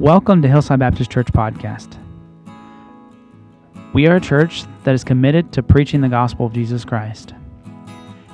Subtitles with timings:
[0.00, 1.98] Welcome to Hillside Baptist Church Podcast.
[3.92, 7.34] We are a church that is committed to preaching the gospel of Jesus Christ.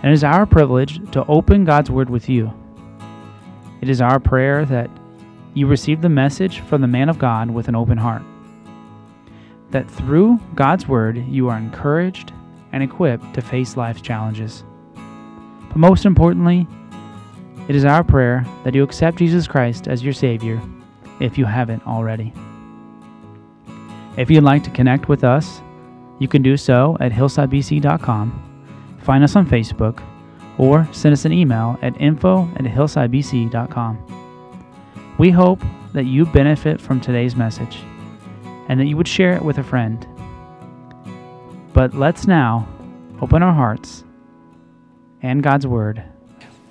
[0.01, 2.53] And it is our privilege to open God's Word with you.
[3.81, 4.89] It is our prayer that
[5.55, 8.23] you receive the message from the man of God with an open heart.
[9.73, 12.33] That through God's Word, you are encouraged
[12.71, 14.63] and equipped to face life's challenges.
[14.95, 16.69] But most importantly,
[17.67, 20.63] it is our prayer that you accept Jesus Christ as your Savior
[21.21, 22.33] if you haven't already.
[24.17, 25.61] If you'd like to connect with us,
[26.19, 30.03] you can do so at hillsidebc.com, find us on Facebook,
[30.59, 33.99] or send us an email at info at hillsidebc.com.
[35.19, 35.61] We hope
[35.93, 37.79] that you benefit from today's message
[38.69, 40.07] and that you would share it with a friend.
[41.73, 42.67] But let's now
[43.21, 44.05] open our hearts
[45.23, 46.03] and God's Word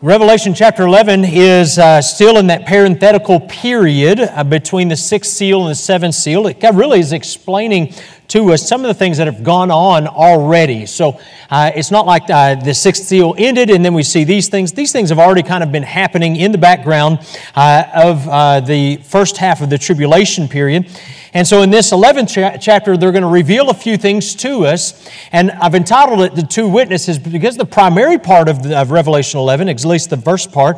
[0.06, 5.62] Revelation chapter 11 is uh, still in that parenthetical period uh, between the sixth seal
[5.62, 6.46] and the seventh seal.
[6.46, 7.92] It really is explaining
[8.28, 10.86] to us some of the things that have gone on already.
[10.86, 14.48] So uh, it's not like uh, the sixth seal ended and then we see these
[14.48, 14.74] things.
[14.74, 17.18] These things have already kind of been happening in the background
[17.56, 20.88] uh, of uh, the first half of the tribulation period.
[21.36, 24.66] And so in this 11th cha- chapter, they're going to reveal a few things to
[24.66, 25.08] us.
[25.34, 29.68] And I've entitled it The Two Witnesses because the primary part of, of Revelation 11,
[29.68, 30.78] at least the first part,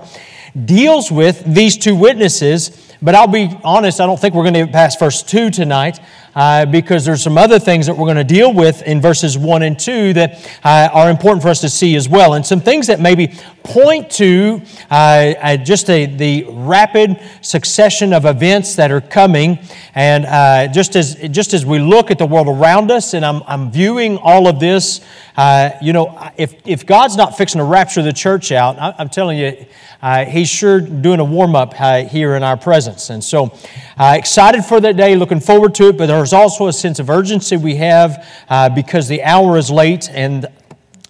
[0.66, 2.96] deals with these two witnesses.
[3.04, 6.00] But I'll be honest, I don't think we're going to past verse 2 tonight
[6.38, 9.64] uh, because there's some other things that we're going to deal with in verses 1
[9.64, 12.36] and 2 that uh, are important for us to see as well.
[12.36, 18.26] And some things that maybe point to uh, uh just a, the rapid succession of
[18.26, 19.58] events that are coming.
[19.96, 23.42] And uh, just, as, just as we look at the world around us, and I'm,
[23.48, 25.02] I'm viewing all of this,
[25.38, 29.10] uh, you know, if, if God's not fixing to rapture the church out, I, I'm
[29.10, 29.66] telling you,
[30.30, 33.10] he's sure doing a warm up here in our presence.
[33.10, 33.52] And so,
[34.00, 37.56] excited for that day, looking forward to it, but there's also a sense of urgency
[37.56, 40.46] we have uh, because the hour is late and,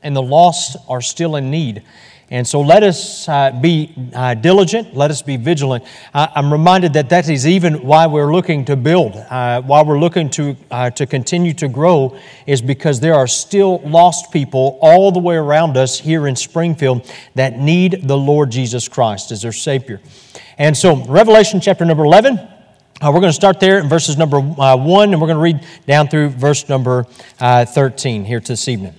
[0.03, 1.81] and the lost are still in need.
[2.29, 5.85] And so let us uh, be uh, diligent, let us be vigilant.
[6.13, 9.97] Uh, I'm reminded that that is even why we're looking to build, uh, why we're
[9.97, 12.15] looking to, uh, to continue to grow,
[12.45, 17.11] is because there are still lost people all the way around us here in Springfield
[17.33, 19.99] that need the Lord Jesus Christ as their Savior.
[20.59, 22.56] And so, Revelation chapter number 11.
[22.99, 25.41] Uh, we're going to start there in verses number uh, 1, and we're going to
[25.41, 27.05] read down through verse number
[27.39, 28.95] uh, 13 here this evening.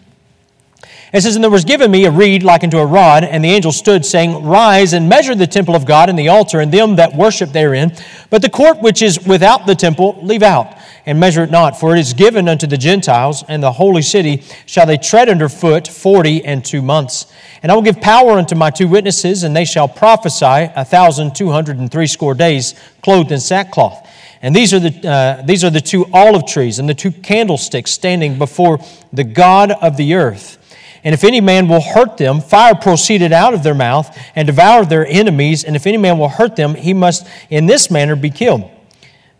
[1.12, 3.48] It says, And there was given me a reed like unto a rod, and the
[3.48, 6.94] angel stood, saying, Rise and measure the temple of God and the altar, and them
[6.94, 7.92] that worship therein.
[8.30, 10.77] But the court which is without the temple, leave out,
[11.08, 11.80] and measure it not.
[11.80, 15.48] For it is given unto the Gentiles, and the holy city shall they tread under
[15.48, 17.26] foot forty and two months.
[17.62, 21.34] And I will give power unto my two witnesses, and they shall prophesy a thousand
[21.34, 24.06] two hundred and threescore days, clothed in sackcloth.
[24.42, 27.90] And these are, the, uh, these are the two olive trees and the two candlesticks
[27.90, 28.78] standing before
[29.12, 30.58] the God of the earth.
[31.02, 34.90] And if any man will hurt them, fire proceeded out of their mouth and devoured
[34.90, 35.64] their enemies.
[35.64, 38.70] And if any man will hurt them, he must in this manner be killed.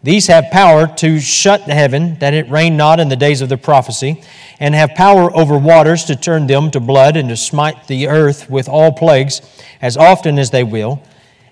[0.03, 3.48] These have power to shut the heaven, that it rain not in the days of
[3.48, 4.22] their prophecy,
[4.60, 8.48] and have power over waters to turn them to blood and to smite the earth
[8.48, 9.41] with all plagues
[9.82, 11.03] as often as they will.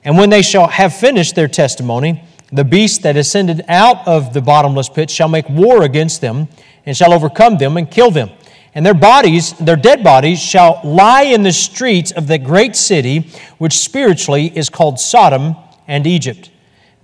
[0.05, 4.41] And when they shall have finished their testimony, the beast that ascended out of the
[4.41, 6.49] bottomless pit shall make war against them
[6.85, 8.31] and shall overcome them and kill them
[8.77, 13.27] and their bodies, their dead bodies, shall lie in the streets of the great city,
[13.57, 15.57] which spiritually is called Sodom
[15.89, 16.51] and Egypt,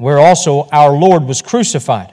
[0.03, 2.13] where also our Lord was crucified.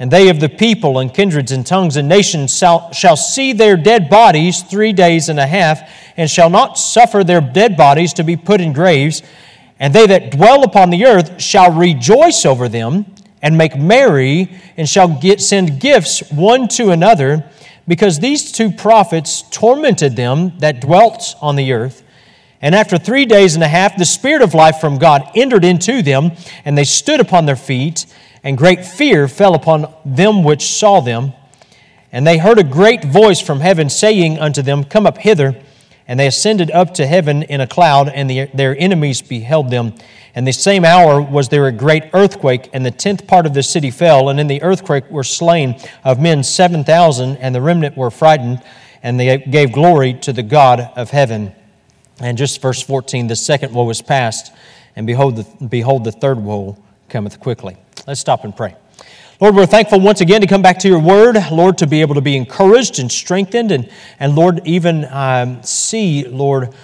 [0.00, 4.10] And they of the people and kindreds and tongues and nations shall, see their dead
[4.10, 5.80] bodies three days and a half,
[6.16, 9.22] and shall not suffer their dead bodies to be put in graves.
[9.78, 13.06] And they that dwell upon the earth shall rejoice over them
[13.42, 17.48] and make merry, and shall get, send gifts one to another
[17.86, 22.02] because these two prophets tormented them that dwelt on the earth.
[22.60, 26.02] And after three days and a half, the Spirit of life from God entered into
[26.02, 26.32] them,
[26.64, 28.06] and they stood upon their feet,
[28.42, 31.32] and great fear fell upon them which saw them.
[32.10, 35.60] And they heard a great voice from heaven saying unto them, Come up hither.
[36.06, 39.92] And they ascended up to heaven in a cloud, and the, their enemies beheld them.
[40.34, 43.62] And the same hour was there a great earthquake, and the tenth part of the
[43.62, 44.30] city fell.
[44.30, 48.62] And in the earthquake were slain of men seven thousand, and the remnant were frightened,
[49.02, 51.52] and they gave glory to the God of heaven.
[52.20, 54.52] And just verse 14 the second woe is past,
[54.96, 56.76] and behold, the, behold, the third woe
[57.08, 57.76] cometh quickly.
[58.06, 58.74] Let's stop and pray.
[59.40, 62.16] Lord, we're thankful once again to come back to your word, Lord, to be able
[62.16, 63.88] to be encouraged and strengthened, and,
[64.18, 66.74] and Lord, even um, see, Lord,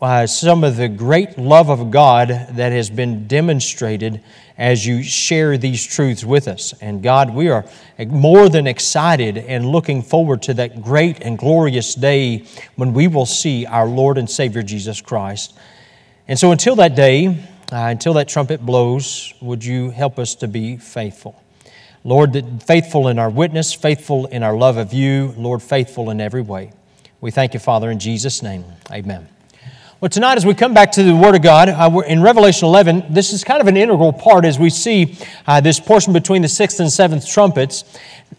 [0.00, 4.22] uh, some of the great love of God that has been demonstrated
[4.56, 6.74] as you share these truths with us.
[6.80, 7.64] And God, we are
[8.06, 12.44] more than excited and looking forward to that great and glorious day
[12.76, 15.58] when we will see our Lord and Savior Jesus Christ.
[16.28, 17.26] And so until that day,
[17.72, 21.42] uh, until that trumpet blows, would you help us to be faithful?
[22.06, 26.40] Lord, faithful in our witness, faithful in our love of you, Lord, faithful in every
[26.40, 26.70] way.
[27.20, 28.64] We thank you, Father, in Jesus' name.
[28.92, 29.28] Amen.
[29.98, 33.06] Well, tonight, as we come back to the Word of God, uh, in Revelation 11,
[33.08, 35.16] this is kind of an integral part as we see
[35.46, 37.82] uh, this portion between the sixth and seventh trumpets.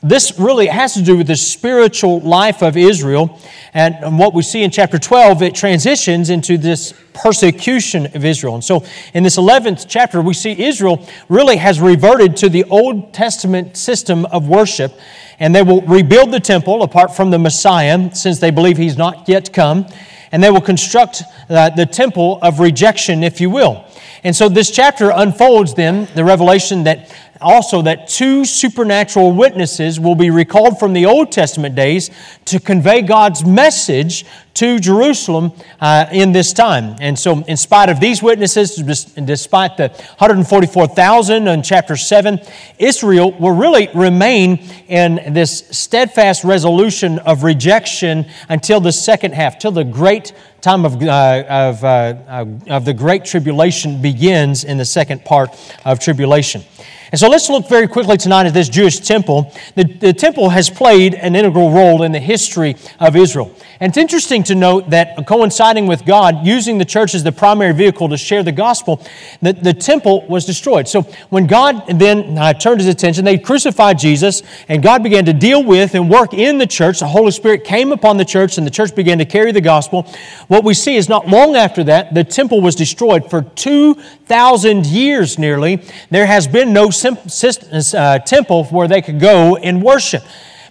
[0.03, 3.41] This really has to do with the spiritual life of Israel.
[3.73, 8.53] And what we see in chapter 12, it transitions into this persecution of Israel.
[8.53, 13.15] And so in this 11th chapter, we see Israel really has reverted to the Old
[13.15, 14.93] Testament system of worship.
[15.39, 19.27] And they will rebuild the temple apart from the Messiah, since they believe he's not
[19.27, 19.87] yet come.
[20.31, 23.85] And they will construct uh, the temple of rejection, if you will.
[24.23, 27.11] And so this chapter unfolds then the revelation that
[27.41, 32.09] also that two supernatural witnesses will be recalled from the Old Testament days
[32.45, 36.95] to convey God's message to Jerusalem uh, in this time.
[36.99, 42.39] And so, in spite of these witnesses, despite the 144,000 in chapter 7,
[42.79, 44.57] Israel will really remain
[44.87, 51.01] in this steadfast resolution of rejection until the second half, till the great time of,
[51.01, 55.49] uh, of, uh, of the great tribulation begins in the second part
[55.85, 56.63] of tribulation.
[57.11, 59.53] And so let's look very quickly tonight at this Jewish temple.
[59.75, 63.55] The, the temple has played an integral role in the history of Israel.
[63.79, 67.73] And it's interesting to note that coinciding with God using the church as the primary
[67.73, 69.05] vehicle to share the gospel,
[69.41, 70.87] that the temple was destroyed.
[70.87, 75.33] So when God then uh, turned his attention, they crucified Jesus, and God began to
[75.33, 76.99] deal with and work in the church.
[76.99, 80.03] The Holy Spirit came upon the church, and the church began to carry the gospel.
[80.47, 83.29] What we see is not long after that, the temple was destroyed.
[83.29, 90.23] For 2,000 years nearly, there has been no temple where they could go and worship.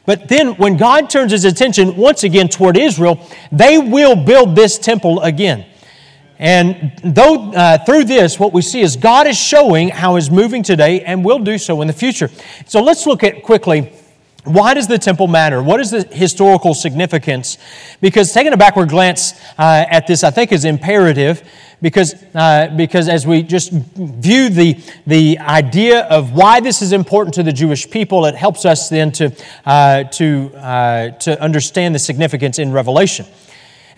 [0.04, 3.20] But then, when God turns his attention once again toward Israel,
[3.50, 5.66] they will build this temple again.
[6.38, 10.62] And though uh, through this, what we see is God is showing how He's moving
[10.62, 12.30] today and will do so in the future.
[12.66, 13.92] So let's look at quickly
[14.46, 15.62] why does the temple matter?
[15.62, 17.58] What is the historical significance?
[18.00, 21.42] Because taking a backward glance uh, at this, I think, is imperative
[21.82, 27.34] because, uh, because as we just view the, the idea of why this is important
[27.34, 29.32] to the Jewish people, it helps us then to,
[29.64, 33.26] uh, to, uh, to understand the significance in Revelation.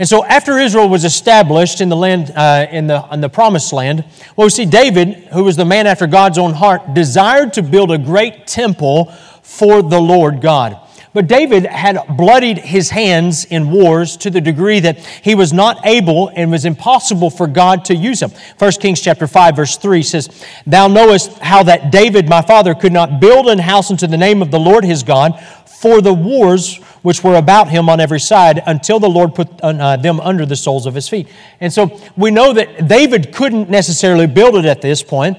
[0.01, 3.73] And so, after Israel was established in the land, uh, in, the, in the promised
[3.73, 4.05] land,
[4.37, 7.91] well, we see David, who was the man after God's own heart, desired to build
[7.91, 9.13] a great temple
[9.49, 10.79] for the Lord God.
[11.15, 15.85] But David had bloodied his hands in wars to the degree that he was not
[15.87, 18.31] able and was impossible for God to use him.
[18.59, 22.93] 1 Kings chapter 5 verse 3 says, Thou knowest how that David my father could
[22.93, 26.77] not build an house unto the name of the Lord his God for the wars
[27.01, 30.57] which were about him on every side until the Lord put uh, them under the
[30.57, 31.27] soles of his feet.
[31.59, 35.39] And so we know that David couldn't necessarily build it at this point.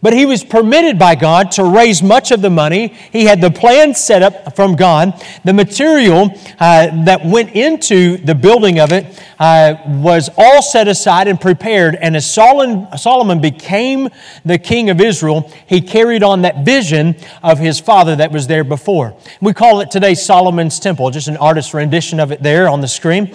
[0.00, 2.88] But he was permitted by God to raise much of the money.
[3.10, 5.20] He had the plan set up from God.
[5.44, 6.30] The material
[6.60, 11.96] uh, that went into the building of it uh, was all set aside and prepared.
[11.96, 14.08] And as Solomon, Solomon became
[14.44, 18.64] the king of Israel, he carried on that vision of his father that was there
[18.64, 19.16] before.
[19.40, 22.88] We call it today Solomon's Temple, just an artist's rendition of it there on the
[22.88, 23.34] screen.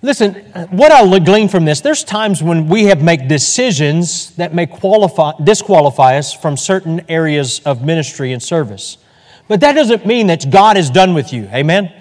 [0.00, 0.34] Listen,
[0.70, 5.32] what I glean from this, there's times when we have made decisions that may qualify,
[5.42, 8.98] disqualify us from certain areas of ministry and service.
[9.48, 11.48] But that doesn't mean that God is done with you.
[11.52, 11.92] Amen?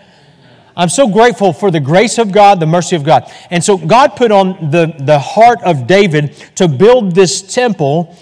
[0.75, 3.31] I'm so grateful for the grace of God, the mercy of God.
[3.49, 8.15] And so God put on the, the heart of David to build this temple,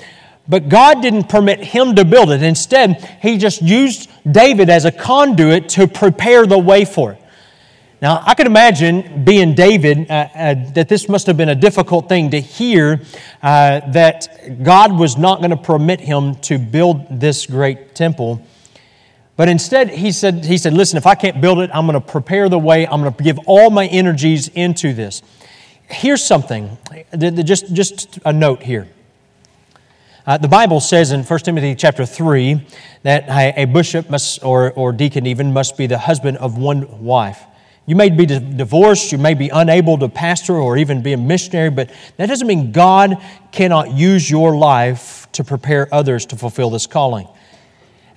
[0.47, 2.41] but God didn't permit him to build it.
[2.41, 7.21] Instead, he just used David as a conduit to prepare the way for it.
[8.01, 12.09] Now, I can imagine being David, uh, uh, that this must have been a difficult
[12.09, 13.01] thing to hear
[13.41, 18.45] uh, that God was not going to permit him to build this great temple.
[19.37, 22.05] But instead, he said, he said, Listen, if I can't build it, I'm going to
[22.05, 25.21] prepare the way, I'm going to give all my energies into this.
[25.87, 26.77] Here's something,
[27.17, 28.87] just, just a note here.
[30.27, 32.65] Uh, the Bible says in 1 Timothy chapter 3
[33.03, 37.43] that a, bishop must, or, or deacon even, must be the husband of one wife.
[37.85, 41.69] You may be divorced, you may be unable to pastor or even be a missionary,
[41.69, 46.87] but that doesn't mean God cannot use your life to prepare others to fulfill this
[46.87, 47.27] calling.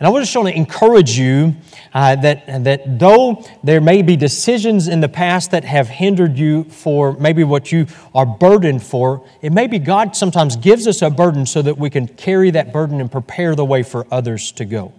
[0.01, 1.57] And I just want to encourage you
[1.93, 6.65] uh, that, that though there may be decisions in the past that have hindered you
[6.65, 11.11] for maybe what you are burdened for, it may be God sometimes gives us a
[11.11, 14.65] burden so that we can carry that burden and prepare the way for others to
[14.65, 14.93] go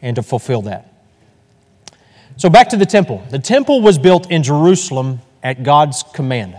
[0.00, 0.87] and to fulfill that.
[2.38, 3.20] So back to the temple.
[3.30, 6.56] The temple was built in Jerusalem at God's command.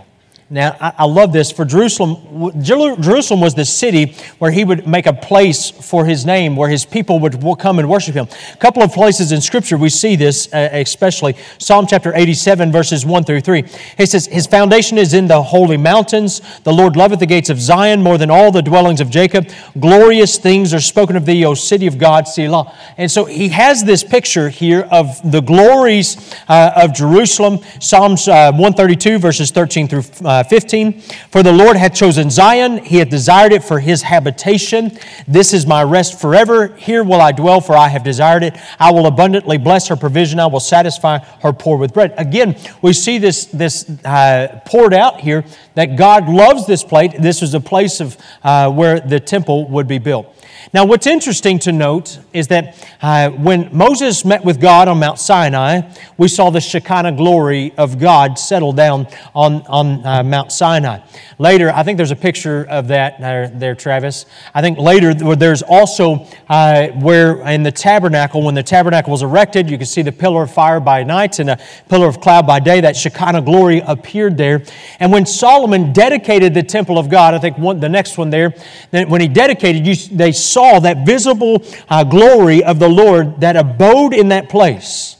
[0.52, 1.52] Now, I, I, love this.
[1.52, 6.56] For Jerusalem, Jerusalem was the city where he would make a place for his name,
[6.56, 8.26] where his people would come and worship him.
[8.52, 13.06] A couple of places in Scripture we see this, uh, especially Psalm chapter 87, verses
[13.06, 13.62] 1 through 3.
[13.96, 16.40] He says, His foundation is in the holy mountains.
[16.64, 19.48] The Lord loveth the gates of Zion more than all the dwellings of Jacob.
[19.78, 22.76] Glorious things are spoken of thee, O city of God, Selah.
[22.96, 27.60] And so he has this picture here of the glories uh, of Jerusalem.
[27.78, 31.00] Psalms uh, 132, verses 13 through uh, 15.
[31.30, 34.98] For the Lord hath chosen Zion, he hath desired it for his habitation.
[35.26, 36.68] This is my rest forever.
[36.68, 38.56] Here will I dwell, for I have desired it.
[38.78, 40.40] I will abundantly bless her provision.
[40.40, 42.14] I will satisfy her poor with bread.
[42.16, 45.44] Again, we see this, this uh, poured out here
[45.74, 47.12] that God loves this place.
[47.18, 50.36] This was a place of uh, where the temple would be built.
[50.72, 55.18] Now, what's interesting to note is that uh, when Moses met with God on Mount
[55.18, 55.80] Sinai,
[56.16, 61.00] we saw the Shekinah glory of God settle down on, on uh, Mount Sinai.
[61.38, 64.26] Later, I think there's a picture of that there, there Travis.
[64.54, 69.70] I think later there's also uh, where in the tabernacle, when the tabernacle was erected,
[69.70, 71.58] you can see the pillar of fire by night and a
[71.88, 72.80] pillar of cloud by day.
[72.80, 74.62] That Shekinah glory appeared there.
[74.98, 78.54] And when Solomon dedicated the temple of God, I think one, the next one there,
[78.90, 84.14] when he dedicated, you, they saw that visible uh, glory of the Lord that abode
[84.14, 85.16] in that place.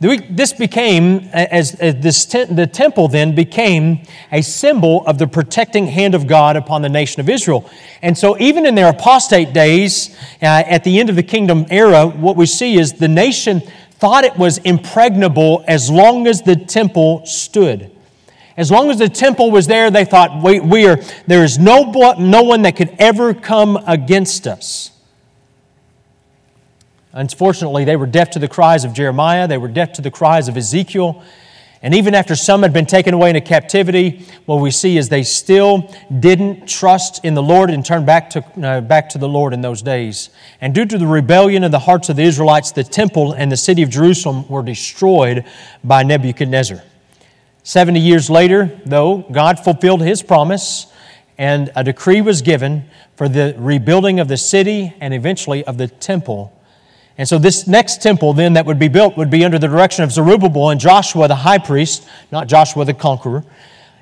[0.00, 6.28] This became, as, this the temple then became a symbol of the protecting hand of
[6.28, 7.68] God upon the nation of Israel.
[8.00, 12.06] And so, even in their apostate days, uh, at the end of the kingdom era,
[12.06, 13.60] what we see is the nation
[13.98, 17.90] thought it was impregnable as long as the temple stood.
[18.56, 21.90] As long as the temple was there, they thought, we, we are, there is no,
[22.18, 24.92] no one that could ever come against us.
[27.18, 30.46] Unfortunately, they were deaf to the cries of Jeremiah, they were deaf to the cries
[30.46, 31.20] of Ezekiel.
[31.82, 35.24] And even after some had been taken away into captivity, what we see is they
[35.24, 39.52] still didn't trust in the Lord and turn back to, uh, back to the Lord
[39.52, 40.30] in those days.
[40.60, 43.56] And due to the rebellion of the hearts of the Israelites, the temple and the
[43.56, 45.44] city of Jerusalem were destroyed
[45.82, 46.84] by Nebuchadnezzar.
[47.64, 50.86] 70 years later, though, God fulfilled his promise
[51.36, 55.88] and a decree was given for the rebuilding of the city and eventually of the
[55.88, 56.52] temple.
[57.18, 60.04] And so, this next temple then that would be built would be under the direction
[60.04, 63.44] of Zerubbabel and Joshua the high priest, not Joshua the conqueror.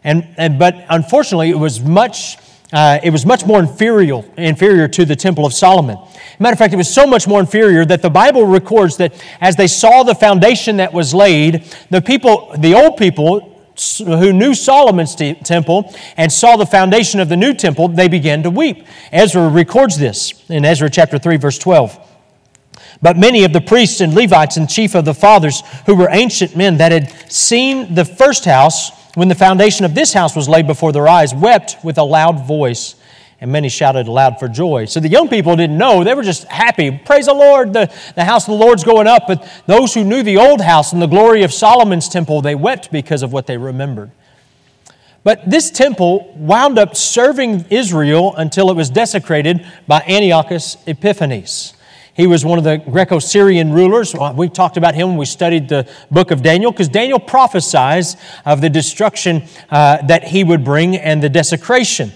[0.04, 2.38] And, and, but unfortunately, it was much.
[2.72, 5.96] Uh, it was much more inferior, inferior to the Temple of Solomon.
[6.40, 9.54] Matter of fact, it was so much more inferior that the Bible records that as
[9.54, 13.56] they saw the foundation that was laid, the people, the old people,
[13.98, 18.50] who knew Solomon's temple and saw the foundation of the new temple, they began to
[18.50, 18.86] weep.
[19.12, 22.15] Ezra records this in Ezra chapter 3, verse 12.
[23.02, 26.56] But many of the priests and Levites and chief of the fathers, who were ancient
[26.56, 30.66] men that had seen the first house when the foundation of this house was laid
[30.66, 32.96] before their eyes, wept with a loud voice
[33.40, 34.86] and many shouted aloud for joy.
[34.86, 36.04] So the young people didn't know.
[36.04, 36.90] They were just happy.
[36.90, 39.24] Praise the Lord, the, the house of the Lord's going up.
[39.26, 42.90] But those who knew the old house and the glory of Solomon's temple, they wept
[42.90, 44.10] because of what they remembered.
[45.22, 51.74] But this temple wound up serving Israel until it was desecrated by Antiochus Epiphanes.
[52.16, 54.14] He was one of the Greco Syrian rulers.
[54.34, 58.62] We talked about him when we studied the book of Daniel, because Daniel prophesies of
[58.62, 62.12] the destruction uh, that he would bring and the desecration.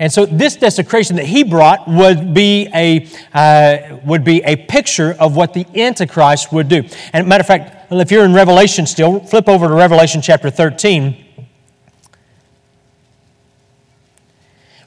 [0.00, 5.14] And so this desecration that he brought would be a, uh, would be a picture
[5.20, 6.82] of what the Antichrist would do.
[7.12, 11.23] And matter of fact, if you're in Revelation still, flip over to Revelation chapter 13.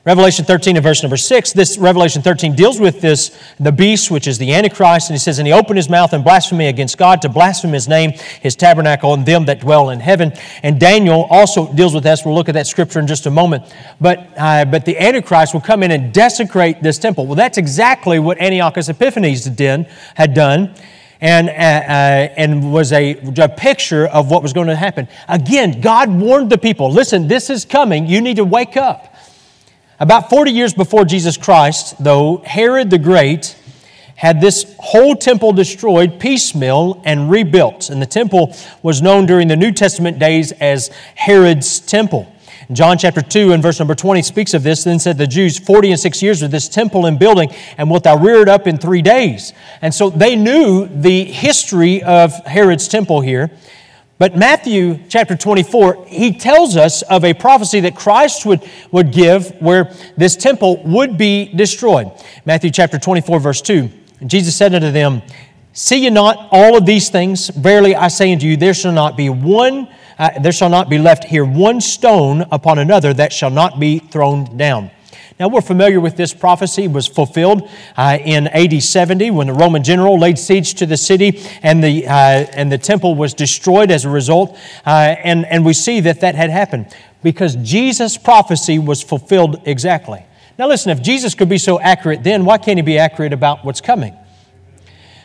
[0.07, 4.25] Revelation 13 and verse number 6, this Revelation 13 deals with this, the beast, which
[4.25, 7.21] is the Antichrist, and he says, And he opened his mouth in blasphemy against God
[7.23, 8.11] to blaspheme his name,
[8.41, 10.31] his tabernacle, and them that dwell in heaven.
[10.63, 12.23] And Daniel also deals with this.
[12.23, 13.65] We'll look at that scripture in just a moment.
[13.99, 17.25] But, uh, but the Antichrist will come in and desecrate this temple.
[17.25, 20.73] Well, that's exactly what Antiochus Epiphanes did, had done
[21.19, 25.09] and, uh, uh, and was a, a picture of what was going to happen.
[25.27, 28.07] Again, God warned the people listen, this is coming.
[28.07, 29.15] You need to wake up.
[29.99, 33.55] About 40 years before Jesus Christ, though, Herod the Great
[34.15, 37.89] had this whole temple destroyed piecemeal and rebuilt.
[37.89, 42.31] And the temple was known during the New Testament days as Herod's temple.
[42.71, 44.83] John chapter 2 and verse number 20 speaks of this.
[44.83, 47.49] Then said the Jews, 40 and six years of this temple and building,
[47.79, 49.51] and wilt thou rear it up in three days?
[49.81, 53.49] And so they knew the history of Herod's temple here.
[54.19, 59.49] But Matthew chapter 24, he tells us of a prophecy that Christ would, would give
[59.61, 62.11] where this temple would be destroyed.
[62.43, 63.89] Matthew chapter 24, verse 2.
[64.25, 65.21] Jesus said unto them,
[65.73, 67.49] See ye not all of these things?
[67.49, 70.97] Verily I say unto you, there shall not be one, uh, there shall not be
[70.97, 74.89] left here one stone upon another that shall not be thrown down.
[75.39, 76.85] Now, we're familiar with this prophecy.
[76.85, 80.97] It was fulfilled uh, in AD 70 when the Roman general laid siege to the
[80.97, 84.57] city and the, uh, and the temple was destroyed as a result.
[84.83, 86.87] Uh, and, and we see that that had happened
[87.21, 90.25] because Jesus' prophecy was fulfilled exactly.
[90.57, 93.63] Now, listen, if Jesus could be so accurate then, why can't he be accurate about
[93.63, 94.17] what's coming?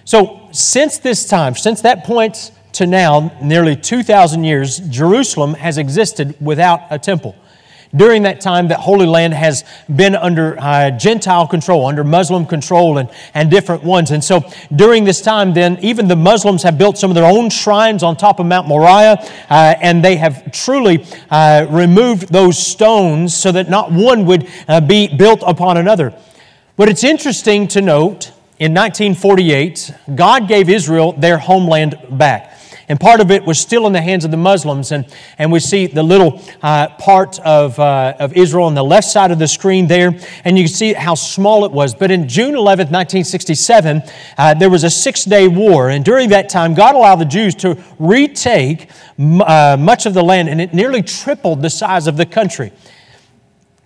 [0.04, 6.34] So, since this time, since that point to now, nearly 2,000 years, Jerusalem has existed
[6.38, 7.34] without a temple.
[7.94, 12.96] During that time, that Holy Land has been under uh, Gentile control, under Muslim control,
[12.96, 14.10] and, and different ones.
[14.10, 14.42] And so
[14.74, 18.16] during this time, then, even the Muslims have built some of their own shrines on
[18.16, 19.18] top of Mount Moriah,
[19.50, 24.80] uh, and they have truly uh, removed those stones so that not one would uh,
[24.80, 26.14] be built upon another.
[26.76, 32.51] But it's interesting to note in 1948, God gave Israel their homeland back.
[32.92, 34.92] And part of it was still in the hands of the Muslims.
[34.92, 35.06] And,
[35.38, 39.30] and we see the little uh, part of, uh, of Israel on the left side
[39.30, 40.14] of the screen there.
[40.44, 41.94] And you can see how small it was.
[41.94, 44.02] But in June 11, 1967,
[44.36, 45.88] uh, there was a six day war.
[45.88, 50.50] And during that time, God allowed the Jews to retake uh, much of the land.
[50.50, 52.74] And it nearly tripled the size of the country.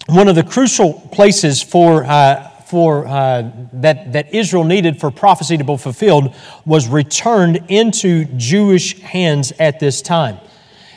[0.08, 5.56] One of the crucial places for uh, for, uh, that, that Israel needed for prophecy
[5.56, 10.38] to be fulfilled was returned into Jewish hands at this time.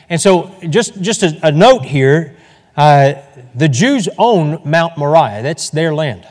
[0.08, 2.36] And so, just, just a, a note here
[2.76, 3.14] uh,
[3.54, 6.26] the Jews own Mount Moriah, that's their land.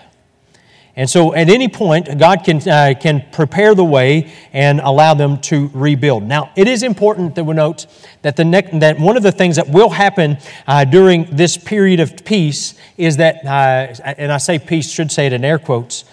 [0.99, 5.39] And so at any point, God can, uh, can prepare the way and allow them
[5.43, 6.23] to rebuild.
[6.23, 7.85] Now, it is important that we note
[8.21, 10.37] that, the that one of the things that will happen
[10.67, 15.25] uh, during this period of peace is that, uh, and I say peace, should say
[15.25, 16.03] it in air quotes,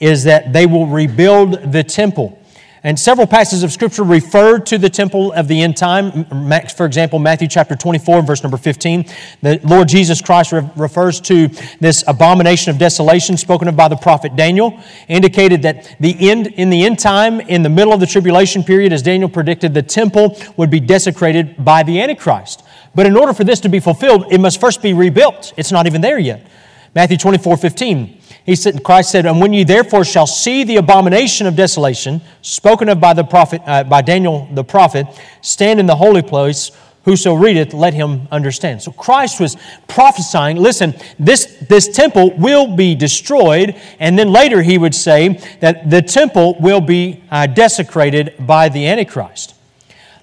[0.00, 2.39] is that they will rebuild the temple.
[2.82, 6.24] And several passages of Scripture refer to the temple of the end time.
[6.68, 9.04] For example, Matthew chapter 24, verse number 15.
[9.42, 14.34] The Lord Jesus Christ refers to this abomination of desolation spoken of by the prophet
[14.34, 18.64] Daniel, indicated that the end, in the end time, in the middle of the tribulation
[18.64, 22.62] period, as Daniel predicted, the temple would be desecrated by the Antichrist.
[22.94, 25.52] But in order for this to be fulfilled, it must first be rebuilt.
[25.58, 26.46] It's not even there yet.
[26.94, 28.20] Matthew 24, 15.
[28.44, 32.88] He said, Christ said, And when you therefore shall see the abomination of desolation, spoken
[32.88, 35.06] of by the prophet, uh, by Daniel the prophet,
[35.40, 36.72] stand in the holy place,
[37.04, 38.82] whoso readeth, let him understand.
[38.82, 39.56] So Christ was
[39.88, 45.90] prophesying, listen, this, this temple will be destroyed, and then later he would say that
[45.90, 49.54] the temple will be uh, desecrated by the Antichrist.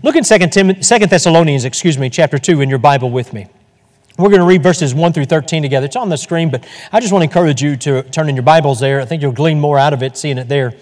[0.03, 3.47] Look in 2 Thessalonians, excuse me, chapter 2 in your Bible with me.
[4.17, 5.85] We're going to read verses 1 through 13 together.
[5.85, 8.41] It's on the screen, but I just want to encourage you to turn in your
[8.41, 8.99] Bibles there.
[8.99, 10.73] I think you'll glean more out of it seeing it there.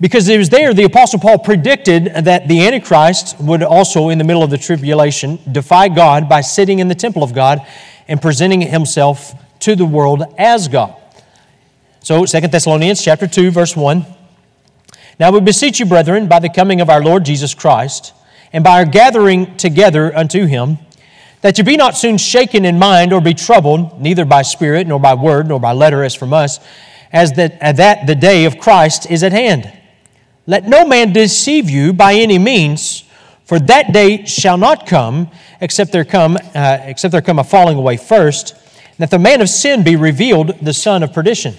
[0.00, 4.24] Because it was there, the Apostle Paul predicted that the Antichrist would also, in the
[4.24, 7.64] middle of the tribulation, defy God by sitting in the temple of God
[8.08, 10.96] and presenting himself to the world as God.
[12.00, 14.04] So, 2 Thessalonians chapter 2, verse 1.
[15.20, 18.12] Now we beseech you, brethren, by the coming of our Lord Jesus Christ,
[18.52, 20.78] and by our gathering together unto him,
[21.42, 24.98] that you be not soon shaken in mind or be troubled, neither by spirit, nor
[24.98, 26.58] by word, nor by letter as from us,
[27.12, 29.70] as that, that the day of Christ is at hand.
[30.46, 33.04] Let no man deceive you by any means,
[33.44, 37.76] for that day shall not come, except there come, uh, except there come a falling
[37.76, 38.54] away first,
[38.98, 41.54] that the man of sin be revealed, the son of perdition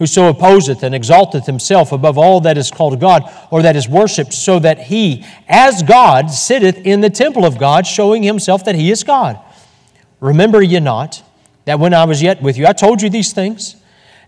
[0.00, 4.32] Whoso opposeth and exalteth himself above all that is called God or that is worshipped,
[4.32, 8.90] so that he, as God, sitteth in the temple of God, showing himself that he
[8.90, 9.38] is God.
[10.18, 11.22] Remember ye not
[11.66, 13.76] that when I was yet with you, I told you these things?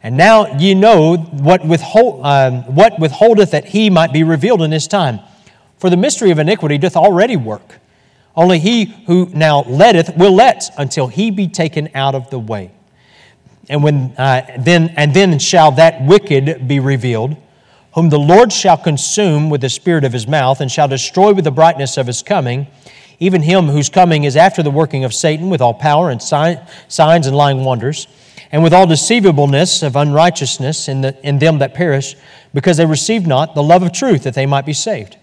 [0.02, 4.72] And now ye know what, withhold, um, what withholdeth that he might be revealed in
[4.72, 5.20] his time.
[5.78, 7.78] For the mystery of iniquity doth already work.
[8.36, 12.72] Only he who now letteth will let until he be taken out of the way.
[13.68, 17.36] And, when, uh, then, and then shall that wicked be revealed,
[17.94, 21.44] whom the Lord shall consume with the spirit of his mouth, and shall destroy with
[21.44, 22.66] the brightness of his coming,
[23.20, 27.26] even him whose coming is after the working of Satan, with all power and signs
[27.26, 28.08] and lying wonders,
[28.50, 32.16] and with all deceivableness of unrighteousness in, the, in them that perish,
[32.52, 35.16] because they received not the love of truth that they might be saved.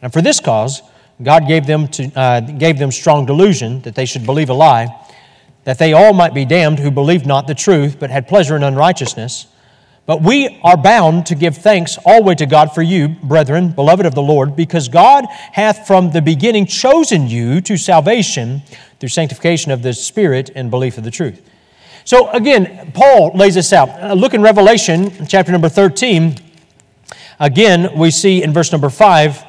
[0.00, 0.82] And for this cause,
[1.22, 4.88] God gave them, to, uh, gave them strong delusion that they should believe a lie
[5.64, 8.62] that they all might be damned who believed not the truth, but had pleasure in
[8.62, 9.46] unrighteousness.
[10.04, 14.16] But we are bound to give thanks always to God for you, brethren, beloved of
[14.16, 18.62] the Lord, because God hath from the beginning chosen you to salvation
[18.98, 21.40] through sanctification of the Spirit and belief of the truth.
[22.04, 23.90] So again, Paul lays this out.
[23.90, 26.34] Uh, look in Revelation chapter number 13.
[27.38, 29.44] Again, we see in verse number 5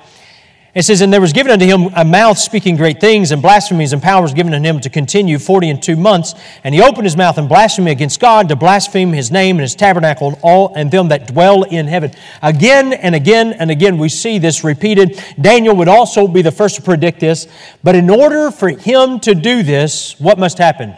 [0.76, 3.94] it says, And there was given unto him a mouth speaking great things, and blasphemies
[3.94, 6.34] and powers given unto him to continue forty and two months.
[6.64, 9.76] And he opened his mouth in blasphemy against God, to blaspheme his name and his
[9.76, 12.12] tabernacle, and all and them that dwell in heaven.
[12.42, 15.22] Again and again and again, we see this repeated.
[15.40, 17.48] Daniel would also be the first to predict this.
[17.84, 20.96] But in order for him to do this, what must happen?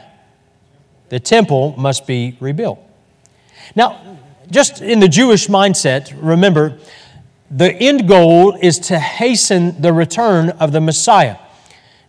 [1.09, 2.79] The temple must be rebuilt.
[3.75, 6.77] Now, just in the Jewish mindset, remember,
[7.49, 11.37] the end goal is to hasten the return of the Messiah.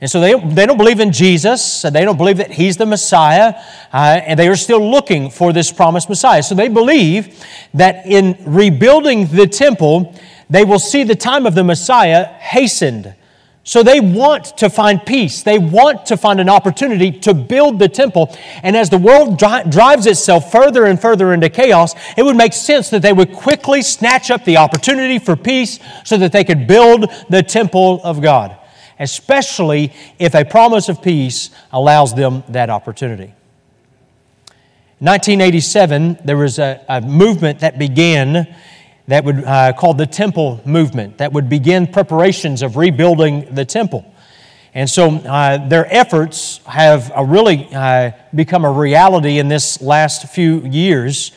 [0.01, 3.55] And so they, they don't believe in Jesus, they don't believe that He's the Messiah,
[3.93, 6.43] uh, and they are still looking for this promised Messiah.
[6.43, 10.15] So they believe that in rebuilding the temple,
[10.51, 13.15] they will see the time of the Messiah hastened.
[13.67, 15.43] So they want to find peace.
[15.43, 18.33] They want to find an opportunity to build the temple.
[18.63, 22.53] And as the world dri- drives itself further and further into chaos, it would make
[22.53, 26.69] sense that they would quickly snatch up the opportunity for peace so that they could
[26.69, 28.57] build the temple of God,
[29.01, 33.35] especially if a promise of peace allows them that opportunity.
[35.01, 38.47] In 1987, there was a, a movement that began
[39.09, 44.05] that would uh, called the temple movement that would begin preparations of rebuilding the temple.
[44.75, 50.29] And so uh, their efforts have uh, really uh, become a reality in this last
[50.29, 51.33] few years.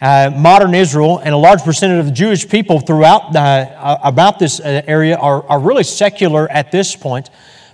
[0.00, 4.58] Uh, modern israel and a large percentage of the jewish people throughout uh, about this
[4.58, 7.28] area are, are really secular at this point.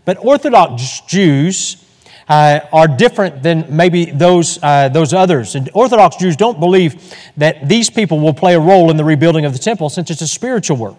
[0.05, 1.86] But orthodox jews
[2.29, 5.55] uh, are different than maybe those, uh, those others.
[5.55, 9.45] And Orthodox Jews don't believe that these people will play a role in the rebuilding
[9.45, 10.97] of the temple since it's a spiritual work.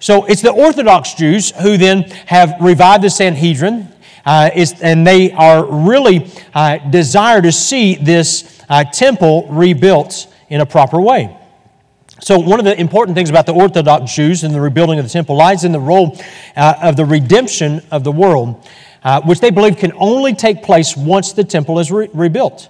[0.00, 3.88] So it's the Orthodox Jews who then have revived the Sanhedrin,
[4.24, 4.50] uh,
[4.82, 11.00] and they are really uh, desire to see this uh, temple rebuilt in a proper
[11.00, 11.34] way.
[12.20, 15.10] So, one of the important things about the Orthodox Jews and the rebuilding of the
[15.10, 16.18] temple lies in the role
[16.56, 18.66] uh, of the redemption of the world
[19.04, 22.68] uh, which they believe can only take place once the temple is re- rebuilt.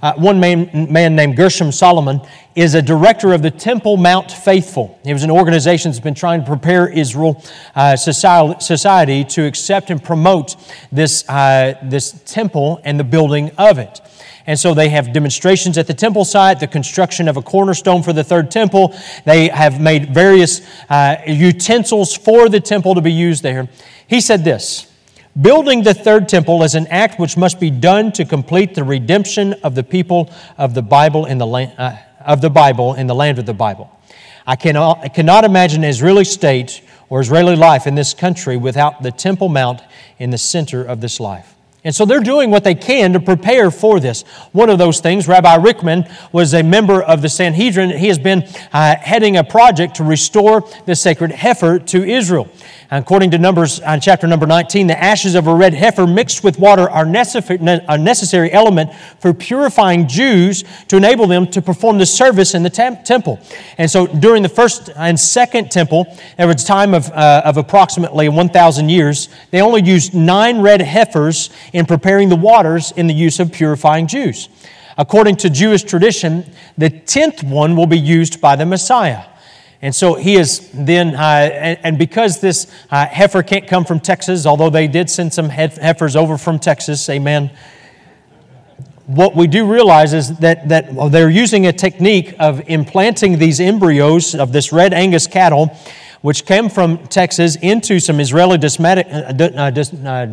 [0.00, 2.20] Uh, one man, man, named Gershon Salomon
[2.54, 4.98] is a director of the Temple Mount Faithful.
[5.04, 7.42] It was an organization that's been trying to prepare Israel
[7.74, 10.54] uh, society to accept and promote
[10.92, 14.00] this, uh, this temple and the building of it.
[14.46, 18.14] And so they have demonstrations at the temple site, the construction of a cornerstone for
[18.14, 18.94] the third temple.
[19.26, 23.68] They have made various uh, utensils for the temple to be used there.
[24.06, 24.90] He said this
[25.40, 29.52] Building the third temple is an act which must be done to complete the redemption
[29.62, 31.96] of the people of the Bible in the land, uh,
[32.26, 33.88] of the Bible in the land of the Bible.
[34.48, 39.12] I cannot, I cannot imagine Israeli state or Israeli life in this country without the
[39.12, 39.80] Temple Mount
[40.18, 41.54] in the center of this life.
[41.84, 44.22] And so they're doing what they can to prepare for this.
[44.50, 47.96] One of those things, Rabbi Richman was a member of the Sanhedrin.
[47.96, 52.48] He has been uh, heading a project to restore the sacred heifer to Israel.
[52.90, 56.58] According to Numbers, uh, chapter number 19, the ashes of a red heifer mixed with
[56.58, 62.54] water are a necessary element for purifying Jews to enable them to perform the service
[62.54, 63.40] in the temple.
[63.76, 66.06] And so during the first and second temple,
[66.38, 69.28] there was a time of, uh, of approximately 1,000 years.
[69.50, 74.06] They only used nine red heifers in preparing the waters in the use of purifying
[74.06, 74.48] Jews.
[74.96, 79.24] According to Jewish tradition, the tenth one will be used by the Messiah.
[79.80, 84.00] And so he is then, uh, and, and, because this uh, heifer can't come from
[84.00, 87.52] Texas, although they did send some heifers over from Texas, amen.
[89.06, 94.34] What we do realize is that, that they're using a technique of implanting these embryos
[94.34, 95.76] of this red Angus cattle,
[96.22, 100.26] which came from Texas, into some Israeli domestic, uh, uh,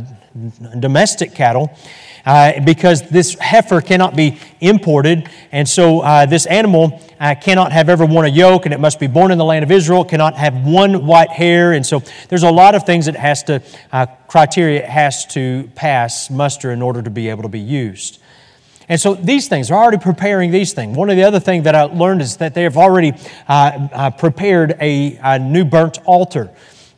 [0.79, 1.71] domestic cattle
[2.25, 5.29] uh, because this heifer cannot be imported.
[5.51, 8.99] And so uh, this animal uh, cannot have ever worn a yoke, and it must
[8.99, 11.73] be born in the land of Israel, cannot have one white hair.
[11.73, 15.67] And so there's a lot of things that has to, uh, criteria it has to
[15.73, 18.19] pass muster in order to be able to be used.
[18.87, 20.95] And so these things, they're already preparing these things.
[20.95, 23.13] One of the other things that I learned is that they have already
[23.47, 26.51] uh, uh, prepared a, a, new burnt altar.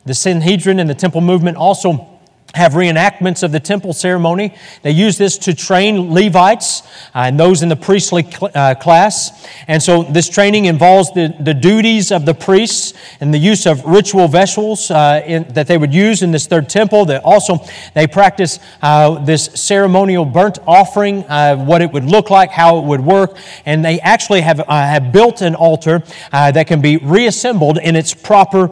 [0.04, 2.17] The Sanhedrin and the temple movement also
[2.54, 4.54] have reenactments of the temple ceremony.
[4.82, 6.82] They use this to train Levites
[7.14, 9.46] uh, and those in the priestly cl- uh, class.
[9.68, 13.84] And so this training involves the, the duties of the priests and the use of
[13.84, 17.04] ritual vessels uh, in, that they would use in this third temple.
[17.04, 17.58] That also
[17.94, 22.84] they practice uh, this ceremonial burnt offering, uh, what it would look like, how it
[22.84, 23.36] would work.
[23.66, 28.14] And they actually have, uh, have built an altar that can be reassembled in its
[28.14, 28.68] proper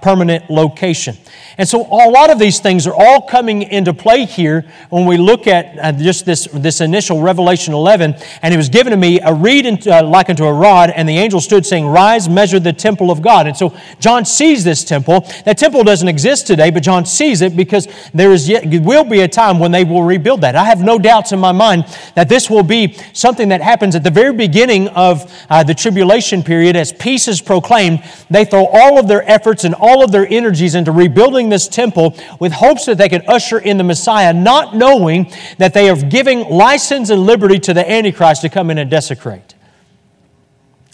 [0.00, 1.16] permanent location.
[1.58, 5.16] And so a lot of these things are all coming into play here when we
[5.16, 8.14] look at uh, just this, this initial Revelation 11.
[8.42, 11.08] And it was given to me a reed into, uh, like unto a rod, and
[11.08, 13.46] the angel stood saying, Rise, measure the temple of God.
[13.46, 15.20] And so John sees this temple.
[15.44, 19.20] That temple doesn't exist today, but John sees it because there is yet, will be
[19.20, 20.54] a time when they will rebuild that.
[20.54, 24.04] I have no doubts in my mind that this will be something that happens at
[24.04, 28.02] the very beginning of uh, the tribulation period as peace is proclaimed.
[28.28, 32.16] They throw all of their efforts and all of their energies into rebuilding this temple
[32.38, 36.48] with hopes that they can usher in the Messiah, not knowing that they are giving
[36.48, 39.54] license and liberty to the Antichrist to come in and desecrate.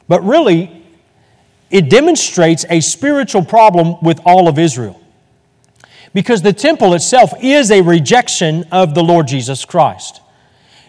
[0.09, 0.85] But really,
[1.71, 5.01] it demonstrates a spiritual problem with all of Israel.
[6.14, 10.21] Because the temple itself is a rejection of the Lord Jesus Christ.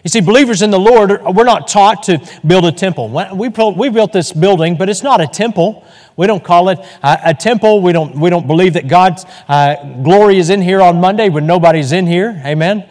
[0.04, 3.08] You see, believers in the Lord, we're not taught to build a temple.
[3.34, 5.84] We built, we built this building, but it's not a temple.
[6.16, 7.80] We don't call it a, temple.
[7.80, 11.46] We don't, we don't believe that God's uh, glory is in here on Monday when
[11.46, 12.40] nobody's in here.
[12.44, 12.88] Amen.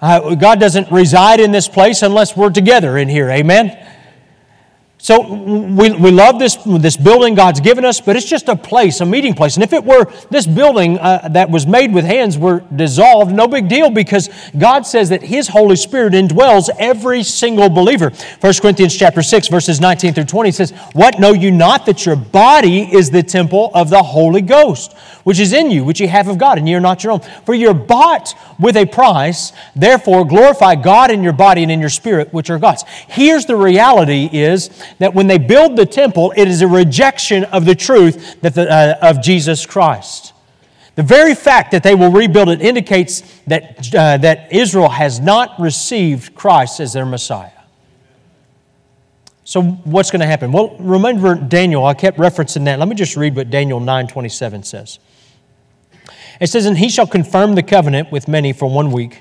[0.00, 3.30] Uh, God doesn't reside in this place unless we're together in here.
[3.30, 3.76] Amen.
[5.02, 9.00] So we, we love this, this building God's given us, but it's just a place,
[9.00, 9.56] a meeting place.
[9.56, 13.48] And if it were this building uh, that was made with hands were dissolved, no
[13.48, 18.12] big deal because God says that His Holy Spirit indwells every single believer.
[18.40, 22.16] 1 Corinthians chapter 6, verses 19 through 20 says, What know you not that your
[22.16, 24.94] body is the temple of the Holy Ghost,
[25.30, 27.20] which is in you, which you have of God, and ye are not your own?
[27.46, 31.88] For you're bought with a price, therefore glorify God in your body and in your
[31.88, 32.82] spirit, which are God's.
[33.06, 37.64] Here's the reality is that when they build the temple, it is a rejection of
[37.64, 40.32] the truth that the, uh, of Jesus Christ.
[40.96, 45.60] The very fact that they will rebuild it indicates that, uh, that Israel has not
[45.60, 47.52] received Christ as their Messiah.
[49.44, 50.50] So what's going to happen?
[50.50, 52.80] Well, remember Daniel, I kept referencing that.
[52.80, 54.98] Let me just read what Daniel 9:27 says.
[56.40, 59.20] It says, And he shall confirm the covenant with many for one week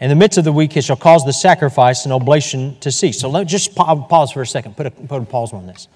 [0.00, 3.20] in the midst of the week, he shall cause the sacrifice and oblation to cease.
[3.20, 5.88] So let just pause for a second, put a, put a pause on this.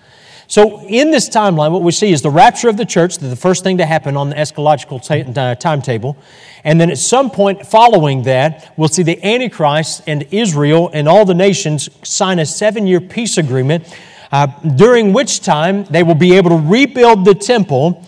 [0.47, 3.63] So, in this timeline, what we see is the rapture of the church, the first
[3.63, 6.17] thing to happen on the eschatological uh, timetable.
[6.65, 11.27] And then at some point following that, we'll see the Antichrist and Israel and all
[11.27, 13.95] the nations sign a seven year peace agreement,
[14.33, 18.03] uh, during which time they will be able to rebuild the temple.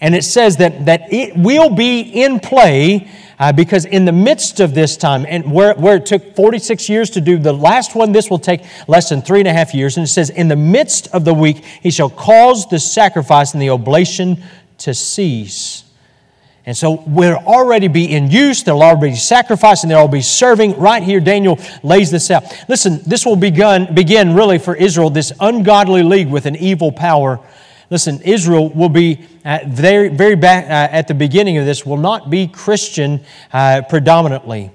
[0.00, 4.60] And it says that, that it will be in play uh, because in the midst
[4.60, 8.12] of this time, and where, where it took 46 years to do the last one,
[8.12, 9.96] this will take less than three and a half years.
[9.96, 13.62] And it says, In the midst of the week, he shall cause the sacrifice and
[13.62, 14.42] the oblation
[14.78, 15.84] to cease.
[16.64, 20.76] And so we'll already be in use, they'll already be sacrificing, they'll all be serving.
[20.78, 22.42] Right here, Daniel lays this out.
[22.68, 27.38] Listen, this will begun, begin really for Israel, this ungodly league with an evil power
[27.90, 31.96] Listen, Israel will be at very, very back uh, at the beginning of this, will
[31.96, 33.20] not be Christian
[33.52, 34.72] uh, predominantly.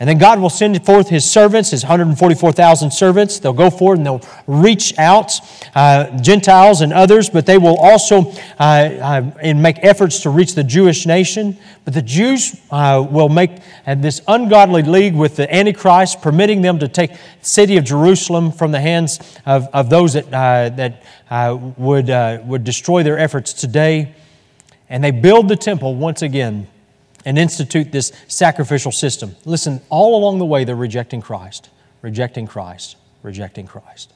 [0.00, 3.40] And then God will send forth his servants, his 144,000 servants.
[3.40, 5.40] They'll go forward and they'll reach out,
[5.74, 8.30] uh, Gentiles and others, but they will also
[8.60, 11.56] uh, uh, and make efforts to reach the Jewish nation.
[11.84, 13.50] But the Jews uh, will make
[13.86, 18.52] uh, this ungodly league with the Antichrist, permitting them to take the city of Jerusalem
[18.52, 21.02] from the hands of, of those that, uh, that
[21.76, 22.08] would,
[22.46, 24.14] would destroy their efforts today.
[24.88, 26.68] And they build the temple once again
[27.24, 29.36] and institute this sacrificial system.
[29.44, 31.68] Listen, all along the way, they're rejecting Christ,
[32.02, 34.12] rejecting Christ, rejecting Christ.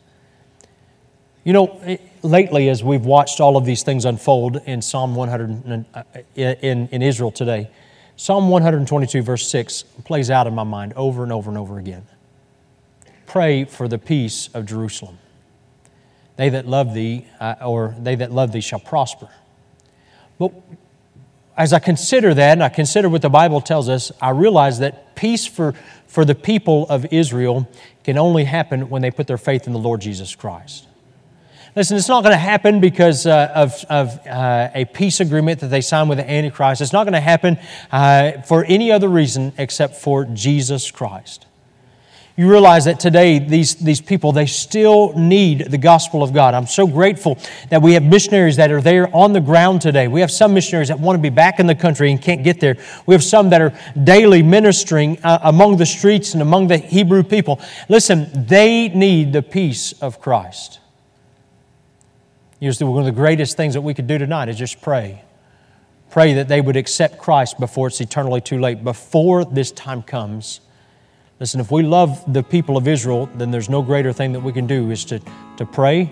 [1.45, 5.85] You know, eh, lately, as we've watched all of these things unfold in Psalm 100
[5.95, 6.03] uh,
[6.37, 7.69] in, in Israel today,
[8.17, 12.07] Psalm 122, verse 6, plays out in my mind over and over and over again.
[13.27, 15.19] Pray for the peace of Jerusalem.
[16.37, 19.29] They that love thee, uh, or they that love thee shall prosper.
[20.39, 20.53] But
[21.57, 25.15] as I consider that, and I consider what the Bible tells us, I realize that
[25.15, 25.75] peace for,
[26.07, 27.69] for the people of Israel
[28.05, 30.87] can only happen when they put their faith in the Lord Jesus Christ.
[31.75, 35.69] Listen, it's not going to happen because uh, of, of uh, a peace agreement that
[35.69, 36.83] they signed with the Antichrist.
[36.83, 37.59] It's not going to happen
[37.91, 41.47] uh, for any other reason except for Jesus Christ.
[42.35, 46.55] You realize that today these, these people, they still need the gospel of God.
[46.55, 50.09] I'm so grateful that we have missionaries that are there on the ground today.
[50.09, 52.59] We have some missionaries that want to be back in the country and can't get
[52.59, 52.79] there.
[53.05, 57.23] We have some that are daily ministering uh, among the streets and among the Hebrew
[57.23, 57.61] people.
[57.91, 60.81] Listen, they need the peace of Christ.
[62.61, 65.23] Usually, one of the greatest things that we could do tonight is just pray.
[66.09, 70.61] Pray that they would accept Christ before it's eternally too late, before this time comes.
[71.43, 74.53] Listen, if we love the people of Israel, then there's no greater thing that we
[74.53, 75.21] can do is to,
[75.57, 76.09] to pray,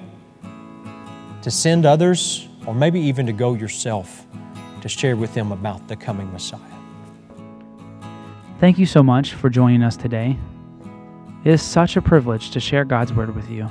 [1.42, 4.26] to send others, or maybe even to go yourself
[4.80, 6.58] to share with them about the coming Messiah.
[8.58, 10.36] Thank you so much for joining us today.
[11.44, 13.70] It is such a privilege to share God's Word with you.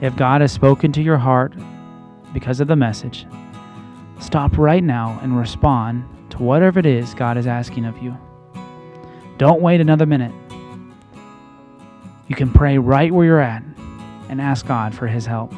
[0.00, 1.52] If God has spoken to your heart
[2.32, 3.26] because of the message,
[4.20, 8.16] stop right now and respond to whatever it is God is asking of you.
[9.38, 10.32] Don't wait another minute.
[12.26, 13.62] You can pray right where you're at
[14.28, 15.54] and ask God for His help.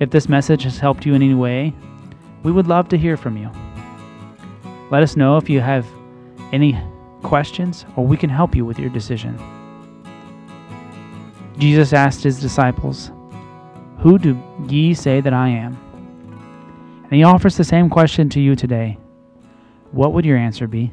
[0.00, 1.72] If this message has helped you in any way,
[2.42, 3.48] we would love to hear from you.
[4.90, 5.86] Let us know if you have
[6.52, 6.78] any
[7.22, 9.38] questions or we can help you with your decision.
[11.58, 13.12] Jesus asked his disciples,
[14.00, 14.36] Who do
[14.68, 15.78] ye say that I am?
[17.04, 18.98] And he offers the same question to you today.
[19.92, 20.92] What would your answer be?